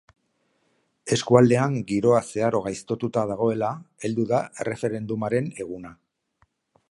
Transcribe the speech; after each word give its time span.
Eskualdean 1.15 1.75
giroa 1.91 2.21
zeharo 2.29 2.63
gaiztotuta 2.69 3.27
dagoela 3.33 3.71
heldu 4.07 4.27
da 4.35 4.41
erreferendumaren 4.65 5.55
eguna. 5.67 5.95